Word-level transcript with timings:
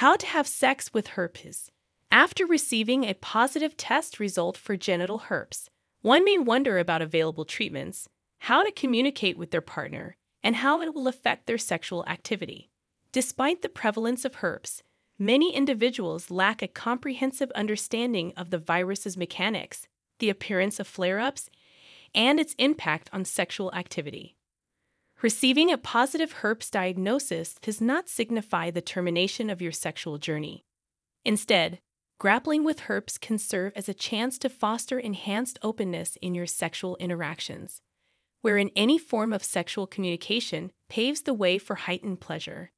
How 0.00 0.14
to 0.16 0.26
have 0.26 0.46
sex 0.46 0.92
with 0.92 1.06
herpes. 1.06 1.70
After 2.10 2.44
receiving 2.44 3.04
a 3.04 3.14
positive 3.14 3.78
test 3.78 4.20
result 4.20 4.54
for 4.58 4.76
genital 4.76 5.16
herpes, 5.16 5.70
one 6.02 6.22
may 6.22 6.36
wonder 6.36 6.78
about 6.78 7.00
available 7.00 7.46
treatments, 7.46 8.06
how 8.40 8.62
to 8.62 8.70
communicate 8.70 9.38
with 9.38 9.52
their 9.52 9.62
partner, 9.62 10.18
and 10.42 10.56
how 10.56 10.82
it 10.82 10.92
will 10.92 11.08
affect 11.08 11.46
their 11.46 11.56
sexual 11.56 12.04
activity. 12.06 12.68
Despite 13.10 13.62
the 13.62 13.70
prevalence 13.70 14.26
of 14.26 14.34
herpes, 14.34 14.82
many 15.18 15.56
individuals 15.56 16.30
lack 16.30 16.60
a 16.60 16.68
comprehensive 16.68 17.50
understanding 17.52 18.34
of 18.36 18.50
the 18.50 18.58
virus's 18.58 19.16
mechanics, 19.16 19.88
the 20.18 20.28
appearance 20.28 20.78
of 20.78 20.86
flare 20.86 21.18
ups, 21.18 21.48
and 22.14 22.38
its 22.38 22.54
impact 22.58 23.08
on 23.14 23.24
sexual 23.24 23.72
activity. 23.72 24.35
Receiving 25.22 25.72
a 25.72 25.78
positive 25.78 26.32
herpes 26.32 26.68
diagnosis 26.68 27.54
does 27.62 27.80
not 27.80 28.08
signify 28.08 28.70
the 28.70 28.82
termination 28.82 29.48
of 29.48 29.62
your 29.62 29.72
sexual 29.72 30.18
journey. 30.18 30.66
Instead, 31.24 31.80
grappling 32.18 32.64
with 32.64 32.80
herpes 32.80 33.16
can 33.16 33.38
serve 33.38 33.72
as 33.74 33.88
a 33.88 33.94
chance 33.94 34.38
to 34.38 34.50
foster 34.50 34.98
enhanced 34.98 35.58
openness 35.62 36.16
in 36.20 36.34
your 36.34 36.46
sexual 36.46 36.96
interactions, 36.96 37.80
wherein 38.42 38.70
any 38.76 38.98
form 38.98 39.32
of 39.32 39.42
sexual 39.42 39.86
communication 39.86 40.70
paves 40.90 41.22
the 41.22 41.34
way 41.34 41.56
for 41.56 41.76
heightened 41.76 42.20
pleasure. 42.20 42.70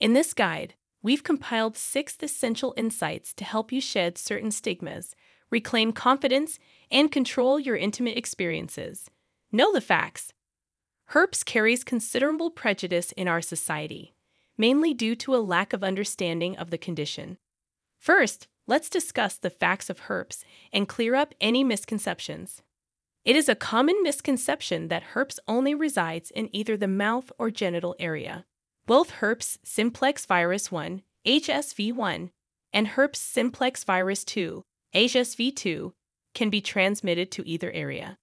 In 0.00 0.14
this 0.14 0.32
guide, 0.32 0.74
we've 1.02 1.22
compiled 1.22 1.76
six 1.76 2.16
essential 2.22 2.72
insights 2.78 3.34
to 3.34 3.44
help 3.44 3.70
you 3.70 3.82
shed 3.82 4.16
certain 4.16 4.50
stigmas, 4.50 5.14
reclaim 5.50 5.92
confidence, 5.92 6.58
and 6.90 7.12
control 7.12 7.60
your 7.60 7.76
intimate 7.76 8.16
experiences. 8.16 9.10
Know 9.52 9.70
the 9.70 9.82
facts. 9.82 10.32
Herpes 11.06 11.44
carries 11.44 11.84
considerable 11.84 12.50
prejudice 12.50 13.12
in 13.12 13.28
our 13.28 13.40
society, 13.42 14.14
mainly 14.56 14.94
due 14.94 15.14
to 15.16 15.34
a 15.34 15.38
lack 15.38 15.72
of 15.72 15.84
understanding 15.84 16.56
of 16.56 16.70
the 16.70 16.78
condition. 16.78 17.38
First, 17.98 18.48
let's 18.66 18.88
discuss 18.88 19.36
the 19.36 19.50
facts 19.50 19.90
of 19.90 20.00
herpes 20.00 20.44
and 20.72 20.88
clear 20.88 21.14
up 21.14 21.34
any 21.40 21.62
misconceptions. 21.62 22.62
It 23.24 23.36
is 23.36 23.48
a 23.48 23.54
common 23.54 24.02
misconception 24.02 24.88
that 24.88 25.14
herpes 25.14 25.40
only 25.48 25.74
resides 25.74 26.30
in 26.30 26.54
either 26.54 26.76
the 26.76 26.88
mouth 26.88 27.32
or 27.38 27.50
genital 27.50 27.96
area. 27.98 28.44
Both 28.86 29.10
herpes 29.10 29.58
simplex 29.64 30.26
virus 30.26 30.70
1, 30.70 31.02
HSV1, 31.26 32.30
and 32.72 32.88
herpes 32.88 33.20
simplex 33.20 33.84
virus 33.84 34.24
2, 34.24 34.62
HSV2, 34.94 35.92
can 36.34 36.50
be 36.50 36.60
transmitted 36.60 37.30
to 37.30 37.48
either 37.48 37.70
area. 37.70 38.18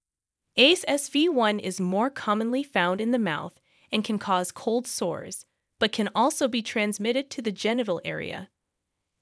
HSV1 0.58 1.60
is 1.60 1.80
more 1.80 2.10
commonly 2.10 2.62
found 2.62 3.00
in 3.00 3.10
the 3.10 3.18
mouth 3.18 3.58
and 3.90 4.04
can 4.04 4.18
cause 4.18 4.52
cold 4.52 4.86
sores, 4.86 5.46
but 5.78 5.92
can 5.92 6.10
also 6.14 6.48
be 6.48 6.62
transmitted 6.62 7.30
to 7.30 7.42
the 7.42 7.52
genital 7.52 8.00
area. 8.04 8.48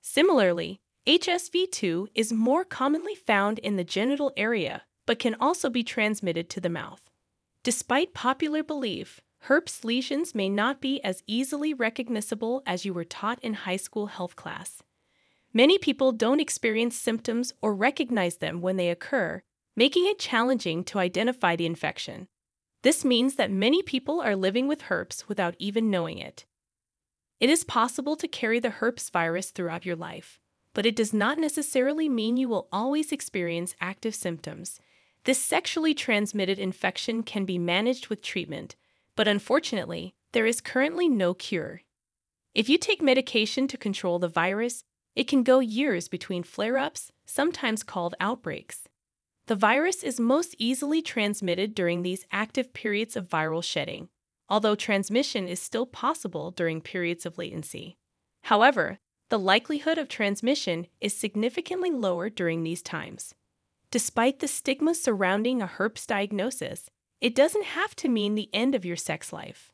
Similarly, 0.01 0.81
HSV2 1.07 2.09
is 2.15 2.33
more 2.33 2.65
commonly 2.65 3.15
found 3.15 3.59
in 3.61 3.77
the 3.77 3.85
genital 3.85 4.33
area 4.37 4.83
but 5.11 5.19
can 5.19 5.35
also 5.41 5.69
be 5.69 5.83
transmitted 5.83 6.49
to 6.49 6.61
the 6.61 6.69
mouth. 6.69 7.11
Despite 7.65 8.15
popular 8.15 8.63
belief, 8.63 9.21
herpes 9.41 9.85
lesions 9.85 10.37
may 10.37 10.49
not 10.49 10.81
be 10.81 11.03
as 11.03 11.25
easily 11.27 11.75
recognizable 11.75 12.63
as 12.65 12.85
you 12.85 12.95
were 12.95 13.03
taught 13.03 13.43
in 13.43 13.55
high 13.55 13.77
school 13.77 14.07
health 14.07 14.37
class. 14.37 14.85
Many 15.53 15.79
people 15.79 16.13
don't 16.13 16.39
experience 16.39 16.95
symptoms 16.97 17.53
or 17.61 17.75
recognize 17.75 18.37
them 18.37 18.61
when 18.61 18.77
they 18.77 18.89
occur, 18.89 19.43
making 19.81 20.07
it 20.07 20.19
challenging 20.19 20.85
to 20.85 20.99
identify 20.99 21.57
the 21.57 21.67
infection. 21.67 22.29
This 22.83 23.05
means 23.05 23.37
that 23.37 23.51
many 23.51 23.83
people 23.83 24.21
are 24.21 24.37
living 24.37 24.69
with 24.69 24.83
herpes 24.83 25.25
without 25.29 25.55
even 25.59 25.91
knowing 25.91 26.19
it. 26.19 26.45
It 27.41 27.49
is 27.49 27.65
possible 27.65 28.17
to 28.17 28.29
carry 28.29 28.61
the 28.61 28.77
herpes 28.79 29.09
virus 29.09 29.51
throughout 29.51 29.87
your 29.87 29.97
life, 29.97 30.39
but 30.75 30.87
it 30.87 30.95
does 30.95 31.13
not 31.15 31.39
necessarily 31.39 32.09
mean 32.09 32.37
you 32.37 32.49
will 32.49 32.69
always 32.71 33.11
experience 33.13 33.75
active 33.81 34.15
symptoms 34.15 34.79
this 35.25 35.39
sexually 35.39 35.93
transmitted 35.93 36.59
infection 36.59 37.23
can 37.23 37.45
be 37.45 37.59
managed 37.59 38.09
with 38.09 38.23
treatment, 38.23 38.77
but 39.17 39.29
unfortunately, 39.29 40.15
there 40.33 40.47
is 40.47 40.63
currently 40.63 41.09
no 41.09 41.35
cure. 41.35 41.83
If 42.55 42.69
you 42.69 42.79
take 42.79 43.03
medication 43.03 43.69
to 43.69 43.77
control 43.77 44.19
the 44.19 44.29
virus, 44.29 44.83
it 45.15 45.29
can 45.29 45.43
go 45.43 45.59
years 45.59 46.09
between 46.09 46.43
flare 46.43 46.79
ups, 46.79 47.13
sometimes 47.27 47.83
called 47.83 48.15
outbreaks. 48.19 48.89
The 49.51 49.57
virus 49.57 50.05
is 50.05 50.21
most 50.21 50.55
easily 50.59 51.03
transmitted 51.03 51.75
during 51.75 52.03
these 52.03 52.25
active 52.31 52.73
periods 52.73 53.17
of 53.17 53.29
viral 53.29 53.65
shedding, 53.65 54.09
although 54.49 54.77
transmission 54.77 55.49
is 55.49 55.61
still 55.61 55.87
possible 55.87 56.53
during 56.53 56.81
periods 56.81 57.27
of 57.27 57.37
latency. 57.37 57.97
However, 58.45 59.01
the 59.29 59.41
likelihood 59.41 59.99
of 59.99 60.09
transmission 60.09 60.87
is 61.01 61.17
significantly 61.17 61.91
lower 61.91 62.31
during 62.31 62.63
these 62.63 62.81
times. 62.81 63.35
Despite 63.91 64.39
the 64.39 64.47
stigma 64.47 64.95
surrounding 64.95 65.61
a 65.61 65.67
herpes 65.67 66.07
diagnosis, 66.07 66.89
it 67.21 67.35
doesn't 67.35 67.65
have 67.65 67.97
to 67.97 68.09
mean 68.09 68.37
the 68.37 68.51
end 68.55 68.77
of 68.77 68.85
your 68.85 68.95
sex 68.95 69.33
life. 69.33 69.73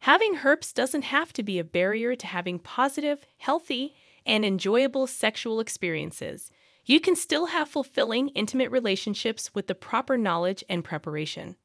Having 0.00 0.38
herpes 0.38 0.72
doesn't 0.72 1.04
have 1.04 1.32
to 1.34 1.44
be 1.44 1.60
a 1.60 1.62
barrier 1.62 2.16
to 2.16 2.26
having 2.26 2.58
positive, 2.58 3.24
healthy, 3.38 3.94
and 4.26 4.44
enjoyable 4.44 5.06
sexual 5.06 5.60
experiences. 5.60 6.50
You 6.86 7.00
can 7.00 7.16
still 7.16 7.46
have 7.46 7.68
fulfilling, 7.68 8.28
intimate 8.30 8.70
relationships 8.70 9.54
with 9.54 9.68
the 9.68 9.74
proper 9.74 10.18
knowledge 10.18 10.62
and 10.68 10.84
preparation. 10.84 11.56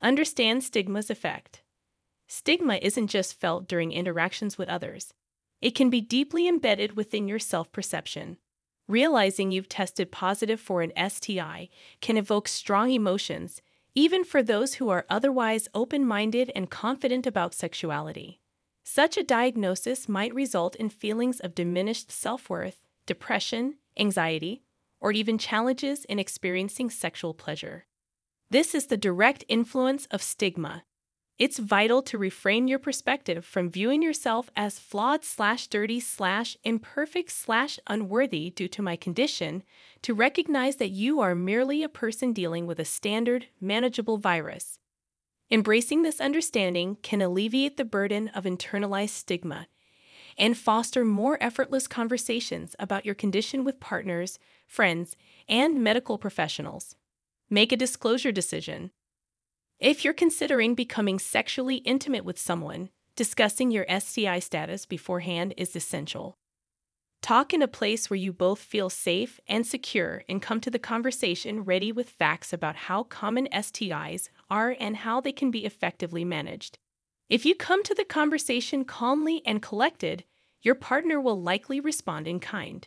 Understand 0.00 0.62
stigma's 0.62 1.10
effect. 1.10 1.62
Stigma 2.28 2.76
isn't 2.76 3.08
just 3.08 3.40
felt 3.40 3.66
during 3.66 3.90
interactions 3.90 4.56
with 4.56 4.68
others, 4.68 5.14
it 5.60 5.74
can 5.74 5.90
be 5.90 6.00
deeply 6.00 6.46
embedded 6.46 6.96
within 6.96 7.26
your 7.26 7.38
self 7.38 7.72
perception. 7.72 8.36
Realizing 8.86 9.50
you've 9.50 9.68
tested 9.68 10.12
positive 10.12 10.60
for 10.60 10.82
an 10.82 10.92
STI 11.10 11.68
can 12.00 12.16
evoke 12.16 12.48
strong 12.48 12.90
emotions, 12.90 13.60
even 13.94 14.24
for 14.24 14.42
those 14.42 14.74
who 14.74 14.88
are 14.88 15.06
otherwise 15.10 15.68
open 15.74 16.06
minded 16.06 16.52
and 16.54 16.70
confident 16.70 17.26
about 17.26 17.54
sexuality. 17.54 18.40
Such 18.84 19.16
a 19.16 19.24
diagnosis 19.24 20.08
might 20.08 20.34
result 20.34 20.76
in 20.76 20.88
feelings 20.88 21.40
of 21.40 21.54
diminished 21.54 22.12
self 22.12 22.48
worth, 22.48 22.80
depression, 23.04 23.74
anxiety, 23.98 24.62
or 25.00 25.12
even 25.12 25.38
challenges 25.38 26.04
in 26.04 26.18
experiencing 26.18 26.90
sexual 26.90 27.34
pleasure. 27.34 27.86
This 28.50 28.74
is 28.74 28.86
the 28.86 28.96
direct 28.96 29.44
influence 29.48 30.06
of 30.06 30.22
stigma, 30.22 30.84
it's 31.38 31.60
vital 31.60 32.02
to 32.02 32.18
reframe 32.18 32.68
your 32.68 32.80
perspective 32.80 33.44
from 33.44 33.70
viewing 33.70 34.02
yourself 34.02 34.50
as 34.56 34.80
flawed 34.80 35.22
slash 35.22 35.68
dirty 35.68 36.00
slash 36.00 36.56
imperfect 36.64 37.30
slash 37.30 37.78
unworthy 37.86 38.50
due 38.50 38.66
to 38.66 38.82
my 38.82 38.96
condition 38.96 39.62
to 40.02 40.14
recognize 40.14 40.76
that 40.76 40.90
you 40.90 41.20
are 41.20 41.36
merely 41.36 41.84
a 41.84 41.88
person 41.88 42.32
dealing 42.32 42.66
with 42.66 42.80
a 42.80 42.84
standard, 42.84 43.46
manageable 43.60 44.18
virus. 44.18 44.80
Embracing 45.48 46.02
this 46.02 46.20
understanding 46.20 46.96
can 47.02 47.22
alleviate 47.22 47.76
the 47.76 47.84
burden 47.84 48.28
of 48.34 48.42
internalized 48.42 49.10
stigma 49.10 49.68
and 50.38 50.56
foster 50.56 51.04
more 51.04 51.36
effortless 51.42 51.86
conversations 51.86 52.76
about 52.78 53.04
your 53.04 53.14
condition 53.14 53.64
with 53.64 53.80
partners, 53.80 54.38
friends, 54.66 55.16
and 55.48 55.82
medical 55.82 56.16
professionals. 56.16 56.94
Make 57.50 57.72
a 57.72 57.76
disclosure 57.76 58.32
decision 58.32 58.90
if 59.80 60.04
you're 60.04 60.14
considering 60.14 60.74
becoming 60.74 61.20
sexually 61.20 61.76
intimate 61.76 62.24
with 62.24 62.36
someone, 62.36 62.88
discussing 63.14 63.70
your 63.70 63.86
STI 63.88 64.40
status 64.40 64.86
beforehand 64.86 65.54
is 65.56 65.76
essential. 65.76 66.36
Talk 67.22 67.54
in 67.54 67.62
a 67.62 67.68
place 67.68 68.10
where 68.10 68.16
you 68.16 68.32
both 68.32 68.58
feel 68.58 68.90
safe 68.90 69.38
and 69.46 69.64
secure 69.64 70.24
and 70.28 70.42
come 70.42 70.60
to 70.62 70.70
the 70.70 70.80
conversation 70.80 71.62
ready 71.62 71.92
with 71.92 72.10
facts 72.10 72.52
about 72.52 72.74
how 72.74 73.04
common 73.04 73.46
STIs 73.52 74.30
are 74.50 74.76
and 74.80 74.96
how 74.96 75.20
they 75.20 75.32
can 75.32 75.52
be 75.52 75.64
effectively 75.64 76.24
managed. 76.24 76.78
If 77.28 77.44
you 77.44 77.54
come 77.54 77.82
to 77.84 77.94
the 77.94 78.04
conversation 78.04 78.84
calmly 78.84 79.42
and 79.44 79.62
collected, 79.62 80.24
your 80.62 80.74
partner 80.74 81.20
will 81.20 81.40
likely 81.40 81.80
respond 81.80 82.26
in 82.26 82.40
kind. 82.40 82.86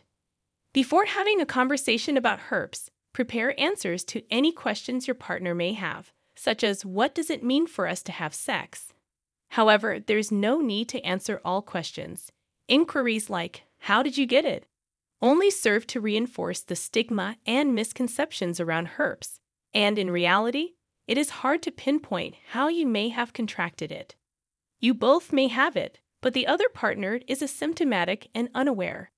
Before 0.72 1.04
having 1.04 1.40
a 1.40 1.46
conversation 1.46 2.16
about 2.16 2.40
herpes, 2.40 2.90
prepare 3.12 3.58
answers 3.60 4.04
to 4.04 4.22
any 4.30 4.52
questions 4.52 5.06
your 5.06 5.14
partner 5.14 5.54
may 5.54 5.74
have 5.74 6.12
such 6.34 6.64
as 6.64 6.84
what 6.84 7.14
does 7.14 7.30
it 7.30 7.42
mean 7.44 7.66
for 7.66 7.86
us 7.86 8.02
to 8.02 8.12
have 8.12 8.34
sex? 8.34 8.92
However, 9.50 9.98
there's 10.00 10.32
no 10.32 10.60
need 10.60 10.88
to 10.90 11.04
answer 11.04 11.40
all 11.44 11.62
questions. 11.62 12.32
Inquiries 12.68 13.28
like, 13.28 13.64
How 13.80 14.02
did 14.02 14.16
you 14.16 14.26
get 14.26 14.44
it? 14.44 14.66
only 15.20 15.50
serve 15.50 15.86
to 15.86 16.00
reinforce 16.00 16.62
the 16.62 16.74
stigma 16.74 17.36
and 17.46 17.76
misconceptions 17.76 18.58
around 18.58 18.88
herpes, 18.88 19.38
and 19.72 19.96
in 19.96 20.10
reality, 20.10 20.70
it 21.06 21.16
is 21.16 21.30
hard 21.30 21.62
to 21.62 21.70
pinpoint 21.70 22.34
how 22.50 22.66
you 22.66 22.84
may 22.84 23.08
have 23.08 23.32
contracted 23.32 23.92
it. 23.92 24.16
You 24.82 24.92
both 24.92 25.32
may 25.32 25.48
have 25.48 25.76
it, 25.76 26.00
but 26.20 26.34
the 26.34 26.46
other 26.46 26.68
partner 26.68 27.20
is 27.26 27.40
asymptomatic 27.40 28.26
and 28.34 28.50
unaware. 28.54 29.10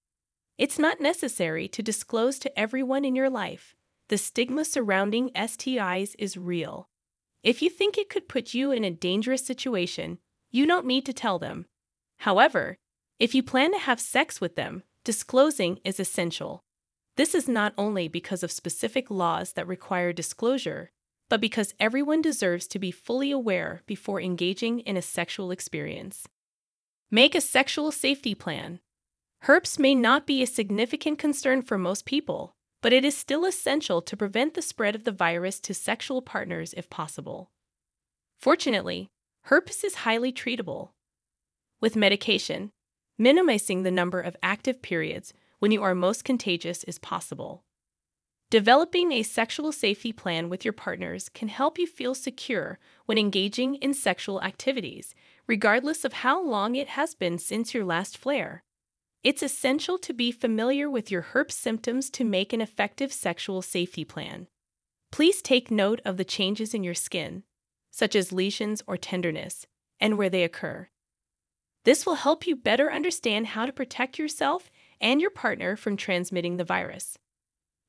It's 0.58 0.78
not 0.78 1.00
necessary 1.00 1.66
to 1.66 1.82
disclose 1.82 2.38
to 2.38 2.56
everyone 2.56 3.04
in 3.04 3.16
your 3.16 3.30
life. 3.30 3.74
The 4.08 4.18
stigma 4.18 4.64
surrounding 4.64 5.30
STIs 5.30 6.14
is 6.20 6.36
real, 6.36 6.88
if 7.44 7.60
you 7.60 7.68
think 7.68 7.98
it 7.98 8.08
could 8.08 8.26
put 8.26 8.54
you 8.54 8.72
in 8.72 8.84
a 8.84 8.90
dangerous 8.90 9.44
situation, 9.44 10.18
you 10.50 10.66
don't 10.66 10.86
need 10.86 11.04
to 11.04 11.12
tell 11.12 11.38
them. 11.38 11.66
However, 12.20 12.78
If 13.20 13.32
you 13.32 13.44
plan 13.44 13.70
to 13.72 13.78
have 13.78 14.00
sex 14.00 14.40
with 14.40 14.56
them, 14.56 14.82
disclosing 15.04 15.78
is 15.84 16.00
essential. 16.00 16.64
This 17.16 17.32
is 17.32 17.46
not 17.48 17.72
only 17.78 18.08
because 18.08 18.42
of 18.42 18.50
specific 18.50 19.08
laws 19.08 19.52
that 19.52 19.68
require 19.68 20.12
disclosure, 20.12 20.90
but 21.34 21.40
because 21.40 21.74
everyone 21.80 22.22
deserves 22.22 22.64
to 22.68 22.78
be 22.78 22.92
fully 22.92 23.32
aware 23.32 23.82
before 23.86 24.20
engaging 24.20 24.78
in 24.78 24.96
a 24.96 25.02
sexual 25.02 25.50
experience. 25.50 26.28
Make 27.10 27.34
a 27.34 27.40
sexual 27.40 27.90
safety 27.90 28.36
plan. 28.36 28.78
Herpes 29.40 29.76
may 29.76 29.96
not 29.96 30.28
be 30.28 30.44
a 30.44 30.46
significant 30.46 31.18
concern 31.18 31.62
for 31.62 31.76
most 31.76 32.04
people, 32.04 32.54
but 32.82 32.92
it 32.92 33.04
is 33.04 33.16
still 33.16 33.44
essential 33.44 34.00
to 34.02 34.16
prevent 34.16 34.54
the 34.54 34.62
spread 34.62 34.94
of 34.94 35.02
the 35.02 35.10
virus 35.10 35.58
to 35.58 35.74
sexual 35.74 36.22
partners 36.22 36.72
if 36.76 36.88
possible. 36.88 37.50
Fortunately, 38.38 39.08
herpes 39.46 39.82
is 39.82 40.06
highly 40.06 40.32
treatable. 40.32 40.90
With 41.80 41.96
medication, 41.96 42.70
minimizing 43.18 43.82
the 43.82 43.90
number 43.90 44.20
of 44.20 44.36
active 44.40 44.82
periods 44.82 45.34
when 45.58 45.72
you 45.72 45.82
are 45.82 45.96
most 45.96 46.24
contagious 46.24 46.84
is 46.84 47.00
possible. 47.00 47.64
Developing 48.54 49.10
a 49.10 49.24
sexual 49.24 49.72
safety 49.72 50.12
plan 50.12 50.48
with 50.48 50.64
your 50.64 50.72
partners 50.72 51.28
can 51.28 51.48
help 51.48 51.76
you 51.76 51.88
feel 51.88 52.14
secure 52.14 52.78
when 53.04 53.18
engaging 53.18 53.74
in 53.74 53.92
sexual 53.92 54.40
activities, 54.42 55.12
regardless 55.48 56.04
of 56.04 56.12
how 56.12 56.40
long 56.40 56.76
it 56.76 56.90
has 56.90 57.16
been 57.16 57.36
since 57.36 57.74
your 57.74 57.84
last 57.84 58.16
flare. 58.16 58.62
It's 59.24 59.42
essential 59.42 59.98
to 59.98 60.12
be 60.12 60.30
familiar 60.30 60.88
with 60.88 61.10
your 61.10 61.22
herpes 61.22 61.56
symptoms 61.56 62.08
to 62.10 62.22
make 62.22 62.52
an 62.52 62.60
effective 62.60 63.12
sexual 63.12 63.60
safety 63.60 64.04
plan. 64.04 64.46
Please 65.10 65.42
take 65.42 65.72
note 65.72 66.00
of 66.04 66.16
the 66.16 66.24
changes 66.24 66.74
in 66.74 66.84
your 66.84 66.94
skin, 66.94 67.42
such 67.90 68.14
as 68.14 68.30
lesions 68.30 68.84
or 68.86 68.96
tenderness, 68.96 69.66
and 69.98 70.16
where 70.16 70.30
they 70.30 70.44
occur. 70.44 70.88
This 71.84 72.06
will 72.06 72.14
help 72.14 72.46
you 72.46 72.54
better 72.54 72.92
understand 72.92 73.48
how 73.48 73.66
to 73.66 73.72
protect 73.72 74.16
yourself 74.16 74.70
and 75.00 75.20
your 75.20 75.30
partner 75.30 75.74
from 75.74 75.96
transmitting 75.96 76.56
the 76.56 76.62
virus. 76.62 77.18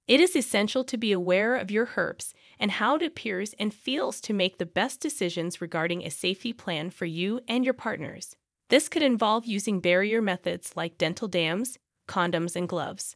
It 0.08 0.20
is 0.20 0.36
essential 0.36 0.84
to 0.84 0.98
be 0.98 1.12
aware 1.12 1.56
of 1.56 1.72
your 1.72 1.86
herpes 1.86 2.34
and 2.60 2.72
how 2.72 2.96
it 2.96 3.02
appears 3.02 3.56
and 3.58 3.74
feels 3.74 4.22
to 4.22 4.34
make 4.34 4.58
the 4.58 4.66
best 4.66 5.00
decisions 5.00 5.62
regarding 5.62 6.04
a 6.04 6.12
safety 6.12 6.54
plan 6.54 6.92
for 6.92 7.06
you 7.06 7.42
and 7.48 7.66
your 7.66 7.74
partners. 7.74 8.36
This 8.70 8.88
could 8.88 9.02
involve 9.02 9.46
using 9.46 9.80
barrier 9.80 10.22
methods 10.22 10.74
like 10.76 10.98
dental 10.98 11.28
dams, 11.28 11.80
condoms, 12.08 12.56
and 12.56 12.70
gloves. 12.70 13.16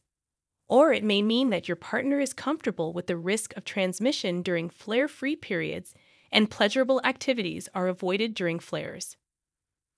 Or 0.68 0.92
it 0.92 1.04
may 1.04 1.22
mean 1.22 1.50
that 1.52 1.68
your 1.68 1.76
partner 1.76 2.20
is 2.20 2.34
comfortable 2.34 2.92
with 2.92 3.08
the 3.08 3.18
risk 3.18 3.56
of 3.56 3.66
transmission 3.66 4.42
during 4.42 4.70
flare 4.70 5.08
free 5.08 5.36
periods 5.36 5.94
and 6.32 6.50
pleasurable 6.50 7.02
activities 7.04 7.70
are 7.74 7.88
avoided 7.88 8.34
during 8.34 8.60
flares. 8.60 9.16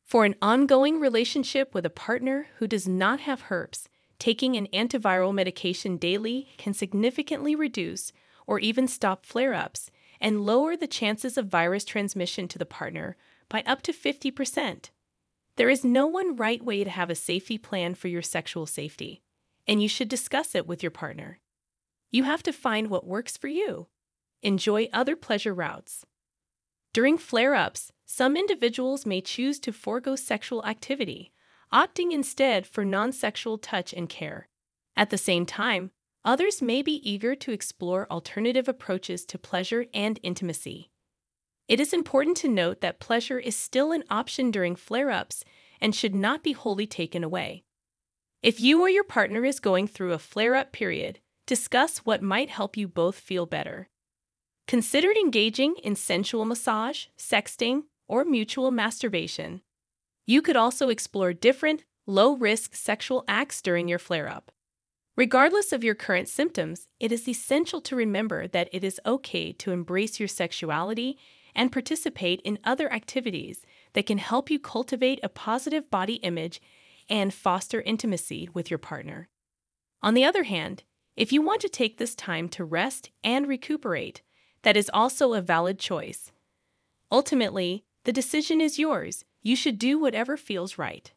For 0.03 0.25
an 0.25 0.35
ongoing 0.41 0.99
relationship 0.99 1.73
with 1.73 1.85
a 1.85 1.89
partner 1.89 2.47
who 2.57 2.67
does 2.67 2.87
not 2.87 3.21
have 3.21 3.41
herpes, 3.43 3.87
taking 4.21 4.55
an 4.55 4.67
antiviral 4.71 5.33
medication 5.33 5.97
daily 5.97 6.49
can 6.59 6.75
significantly 6.75 7.55
reduce 7.55 8.13
or 8.45 8.59
even 8.59 8.87
stop 8.87 9.25
flare 9.25 9.55
ups 9.55 9.89
and 10.19 10.45
lower 10.45 10.77
the 10.77 10.85
chances 10.85 11.39
of 11.39 11.47
virus 11.47 11.83
transmission 11.83 12.47
to 12.47 12.59
the 12.59 12.65
partner 12.65 13.17
by 13.49 13.63
up 13.65 13.81
to 13.81 13.91
50%. 13.91 14.91
There 15.55 15.71
is 15.71 15.83
no 15.83 16.05
one 16.05 16.35
right 16.35 16.63
way 16.63 16.83
to 16.83 16.89
have 16.91 17.09
a 17.09 17.15
safety 17.15 17.57
plan 17.57 17.95
for 17.95 18.09
your 18.09 18.21
sexual 18.21 18.67
safety, 18.67 19.23
and 19.67 19.81
you 19.81 19.87
should 19.87 20.07
discuss 20.07 20.53
it 20.53 20.67
with 20.67 20.83
your 20.83 20.91
partner. 20.91 21.39
You 22.11 22.25
have 22.25 22.43
to 22.43 22.53
find 22.53 22.91
what 22.91 23.07
works 23.07 23.37
for 23.37 23.47
you. 23.47 23.87
Enjoy 24.43 24.87
other 24.93 25.15
pleasure 25.15 25.51
routes. 25.55 26.05
During 26.93 27.17
flare 27.17 27.55
ups, 27.55 27.91
some 28.05 28.37
individuals 28.37 29.03
may 29.03 29.21
choose 29.21 29.59
to 29.61 29.73
forego 29.73 30.15
sexual 30.15 30.63
activity, 30.63 31.31
opting 31.73 32.11
instead 32.11 32.67
for 32.67 32.83
non 32.83 33.11
sexual 33.11 33.57
touch 33.57 33.93
and 33.93 34.09
care. 34.09 34.47
At 34.95 35.09
the 35.09 35.17
same 35.17 35.45
time, 35.45 35.91
others 36.25 36.61
may 36.61 36.81
be 36.81 37.09
eager 37.09 37.35
to 37.35 37.51
explore 37.51 38.11
alternative 38.11 38.67
approaches 38.67 39.25
to 39.25 39.37
pleasure 39.37 39.85
and 39.93 40.19
intimacy. 40.21 40.89
It 41.67 41.79
is 41.79 41.93
important 41.93 42.37
to 42.37 42.49
note 42.49 42.81
that 42.81 42.99
pleasure 42.99 43.39
is 43.39 43.55
still 43.55 43.91
an 43.91 44.03
option 44.09 44.51
during 44.51 44.75
flare 44.75 45.09
ups 45.09 45.43
and 45.79 45.95
should 45.95 46.13
not 46.13 46.43
be 46.43 46.51
wholly 46.51 46.85
taken 46.85 47.23
away. 47.23 47.63
If 48.43 48.59
you 48.59 48.81
or 48.81 48.89
your 48.89 49.03
partner 49.03 49.45
is 49.45 49.59
going 49.59 49.87
through 49.87 50.13
a 50.13 50.19
flare 50.19 50.55
up 50.55 50.71
period, 50.71 51.19
discuss 51.47 51.99
what 51.99 52.21
might 52.21 52.49
help 52.49 52.75
you 52.75 52.87
both 52.87 53.15
feel 53.15 53.45
better. 53.45 53.87
Consider 54.67 55.11
engaging 55.11 55.75
in 55.83 55.95
sensual 55.95 56.45
massage, 56.45 57.05
sexting, 57.17 57.83
or 58.07 58.25
mutual 58.25 58.71
masturbation. 58.71 59.61
You 60.31 60.41
could 60.41 60.55
also 60.55 60.87
explore 60.87 61.33
different, 61.33 61.83
low 62.07 62.37
risk 62.37 62.73
sexual 62.73 63.25
acts 63.27 63.61
during 63.61 63.89
your 63.89 63.99
flare 63.99 64.29
up. 64.29 64.49
Regardless 65.17 65.73
of 65.73 65.83
your 65.83 65.93
current 65.93 66.29
symptoms, 66.29 66.87
it 67.01 67.11
is 67.11 67.27
essential 67.27 67.81
to 67.81 67.97
remember 67.97 68.47
that 68.47 68.69
it 68.71 68.81
is 68.81 69.01
okay 69.05 69.51
to 69.51 69.73
embrace 69.73 70.21
your 70.21 70.29
sexuality 70.29 71.17
and 71.53 71.69
participate 71.69 72.39
in 72.45 72.59
other 72.63 72.89
activities 72.93 73.65
that 73.91 74.05
can 74.05 74.19
help 74.19 74.49
you 74.49 74.57
cultivate 74.57 75.19
a 75.21 75.27
positive 75.27 75.91
body 75.91 76.13
image 76.13 76.61
and 77.09 77.33
foster 77.33 77.81
intimacy 77.81 78.47
with 78.53 78.71
your 78.71 78.77
partner. 78.77 79.27
On 80.01 80.13
the 80.13 80.23
other 80.23 80.43
hand, 80.43 80.83
if 81.17 81.33
you 81.33 81.41
want 81.41 81.59
to 81.59 81.67
take 81.67 81.97
this 81.97 82.15
time 82.15 82.47
to 82.55 82.63
rest 82.63 83.11
and 83.21 83.49
recuperate, 83.49 84.21
that 84.61 84.77
is 84.77 84.89
also 84.93 85.33
a 85.33 85.41
valid 85.41 85.77
choice. 85.77 86.31
Ultimately, 87.11 87.83
the 88.05 88.13
decision 88.13 88.61
is 88.61 88.79
yours. 88.79 89.25
You 89.41 89.55
should 89.55 89.79
do 89.79 89.97
whatever 89.97 90.37
feels 90.37 90.77
right. 90.77 91.11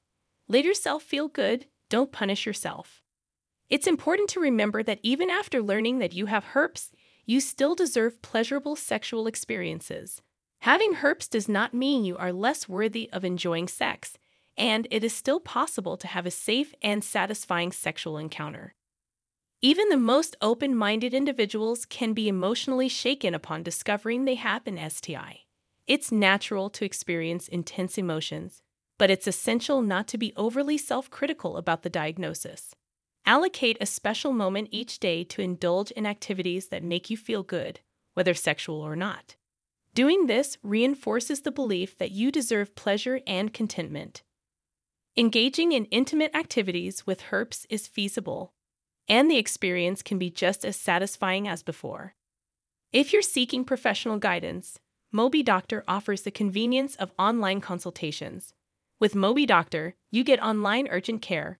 Let 0.48 0.64
yourself 0.64 1.02
feel 1.02 1.28
good, 1.28 1.66
don't 1.88 2.12
punish 2.12 2.46
yourself. 2.46 3.02
It's 3.68 3.86
important 3.86 4.28
to 4.30 4.40
remember 4.40 4.82
that 4.82 5.00
even 5.02 5.30
after 5.30 5.62
learning 5.62 5.98
that 5.98 6.12
you 6.14 6.26
have 6.26 6.44
herpes, 6.44 6.90
you 7.26 7.40
still 7.40 7.74
deserve 7.74 8.22
pleasurable 8.22 8.76
sexual 8.76 9.26
experiences. 9.26 10.22
Having 10.60 10.94
herpes 10.94 11.28
does 11.28 11.48
not 11.48 11.74
mean 11.74 12.04
you 12.04 12.16
are 12.16 12.32
less 12.32 12.68
worthy 12.68 13.10
of 13.12 13.24
enjoying 13.24 13.68
sex, 13.68 14.18
and 14.56 14.86
it 14.90 15.04
is 15.04 15.12
still 15.12 15.40
possible 15.40 15.96
to 15.96 16.06
have 16.06 16.26
a 16.26 16.30
safe 16.30 16.74
and 16.82 17.02
satisfying 17.02 17.72
sexual 17.72 18.18
encounter. 18.18 18.74
Even 19.60 19.88
the 19.88 19.96
most 19.96 20.36
open 20.42 20.76
minded 20.76 21.14
individuals 21.14 21.86
can 21.86 22.12
be 22.12 22.28
emotionally 22.28 22.88
shaken 22.88 23.34
upon 23.34 23.62
discovering 23.62 24.24
they 24.24 24.34
have 24.34 24.66
an 24.66 24.78
STI. 24.90 25.43
It's 25.86 26.10
natural 26.10 26.70
to 26.70 26.84
experience 26.84 27.46
intense 27.46 27.98
emotions, 27.98 28.62
but 28.98 29.10
it's 29.10 29.26
essential 29.26 29.82
not 29.82 30.08
to 30.08 30.18
be 30.18 30.32
overly 30.34 30.78
self 30.78 31.10
critical 31.10 31.58
about 31.58 31.82
the 31.82 31.90
diagnosis. 31.90 32.74
Allocate 33.26 33.76
a 33.80 33.86
special 33.86 34.32
moment 34.32 34.68
each 34.70 34.98
day 34.98 35.24
to 35.24 35.42
indulge 35.42 35.90
in 35.90 36.06
activities 36.06 36.68
that 36.68 36.82
make 36.82 37.10
you 37.10 37.16
feel 37.16 37.42
good, 37.42 37.80
whether 38.14 38.32
sexual 38.32 38.80
or 38.80 38.96
not. 38.96 39.36
Doing 39.94 40.26
this 40.26 40.56
reinforces 40.62 41.42
the 41.42 41.52
belief 41.52 41.98
that 41.98 42.10
you 42.10 42.30
deserve 42.32 42.74
pleasure 42.74 43.20
and 43.26 43.52
contentment. 43.52 44.22
Engaging 45.16 45.72
in 45.72 45.84
intimate 45.86 46.34
activities 46.34 47.06
with 47.06 47.22
herpes 47.22 47.66
is 47.68 47.86
feasible, 47.86 48.52
and 49.06 49.30
the 49.30 49.38
experience 49.38 50.02
can 50.02 50.18
be 50.18 50.30
just 50.30 50.64
as 50.64 50.76
satisfying 50.76 51.46
as 51.46 51.62
before. 51.62 52.14
If 52.90 53.12
you're 53.12 53.22
seeking 53.22 53.64
professional 53.64 54.18
guidance, 54.18 54.78
MobiDoctor 55.14 55.84
offers 55.86 56.22
the 56.22 56.32
convenience 56.32 56.96
of 56.96 57.12
online 57.20 57.60
consultations. 57.60 58.52
With 58.98 59.14
MobiDoctor, 59.14 59.92
you 60.10 60.24
get 60.24 60.42
online 60.42 60.88
urgent 60.90 61.22
care 61.22 61.52